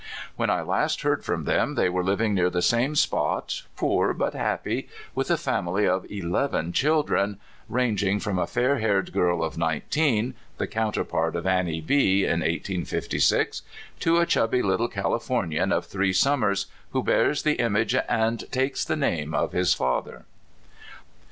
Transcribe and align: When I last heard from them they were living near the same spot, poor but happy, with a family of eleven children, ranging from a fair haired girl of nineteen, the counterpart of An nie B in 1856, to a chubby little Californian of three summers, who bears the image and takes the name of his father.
When 0.35 0.49
I 0.49 0.63
last 0.63 1.03
heard 1.03 1.23
from 1.23 1.43
them 1.43 1.75
they 1.75 1.87
were 1.87 2.03
living 2.03 2.33
near 2.33 2.49
the 2.49 2.63
same 2.63 2.95
spot, 2.95 3.61
poor 3.75 4.15
but 4.15 4.33
happy, 4.33 4.89
with 5.13 5.29
a 5.29 5.37
family 5.37 5.87
of 5.87 6.09
eleven 6.09 6.73
children, 6.73 7.37
ranging 7.69 8.19
from 8.19 8.39
a 8.39 8.47
fair 8.47 8.79
haired 8.79 9.13
girl 9.13 9.43
of 9.43 9.59
nineteen, 9.59 10.33
the 10.57 10.65
counterpart 10.65 11.35
of 11.35 11.45
An 11.45 11.67
nie 11.67 11.81
B 11.81 12.23
in 12.23 12.39
1856, 12.39 13.61
to 13.99 14.17
a 14.17 14.25
chubby 14.25 14.63
little 14.63 14.87
Californian 14.87 15.71
of 15.71 15.85
three 15.85 16.13
summers, 16.13 16.65
who 16.93 17.03
bears 17.03 17.43
the 17.43 17.59
image 17.61 17.93
and 18.09 18.51
takes 18.51 18.83
the 18.83 18.95
name 18.95 19.35
of 19.35 19.51
his 19.51 19.75
father. 19.75 20.25